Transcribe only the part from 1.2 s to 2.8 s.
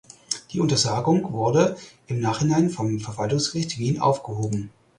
wurde im Nachhinein